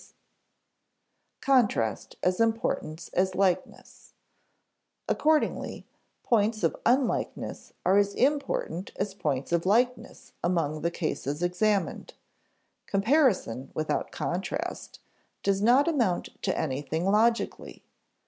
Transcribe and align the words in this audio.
_[Sidenote: 0.03 0.13
Contrast 1.41 2.15
as 2.23 2.39
important 2.39 3.11
as 3.13 3.35
likeness] 3.35 4.13
Accordingly, 5.07 5.85
points 6.23 6.63
of 6.63 6.75
unlikeness 6.87 7.73
are 7.85 7.97
as 7.99 8.15
important 8.15 8.93
as 8.95 9.13
points 9.13 9.51
of 9.51 9.63
likeness 9.67 10.33
among 10.43 10.81
the 10.81 10.89
cases 10.89 11.43
examined. 11.43 12.15
Comparison, 12.87 13.69
without 13.75 14.11
contrast, 14.11 14.99
does 15.43 15.61
not 15.61 15.87
amount 15.87 16.29
to 16.41 16.57
anything 16.57 17.05
logically. 17.05 17.83